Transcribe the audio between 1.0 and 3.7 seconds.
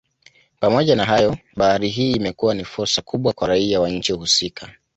hayo bahari hii imekuwa ni fursa kubwa kwa